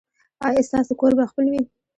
ایا 0.45 0.61
ستاسو 0.67 0.93
کور 0.99 1.11
به 1.17 1.23
خپل 1.31 1.45
وي؟ 1.51 1.61